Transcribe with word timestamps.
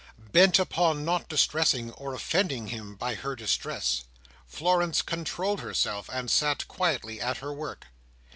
Bent 0.31 0.57
upon 0.57 1.05
not 1.05 1.29
distressing 1.29 1.91
or 1.91 2.15
offending 2.15 2.69
him 2.69 2.95
by 2.95 3.13
her 3.13 3.35
distress, 3.35 4.03
Florence 4.47 5.03
controlled 5.03 5.59
herself, 5.59 6.09
and 6.11 6.31
sat 6.31 6.67
quietly 6.67 7.21
at 7.21 7.37
her 7.37 7.53
work. 7.53 7.85